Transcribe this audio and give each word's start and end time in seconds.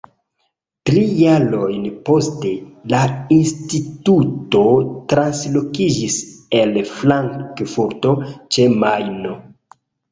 Tri 0.89 1.01
jarojn 1.23 1.83
poste 2.09 2.53
la 2.95 3.03
instituto 3.37 4.65
translokiĝis 5.15 6.21
al 6.63 6.77
Frankfurto 6.97 8.21
ĉe 8.39 8.69
Majno. 8.85 9.39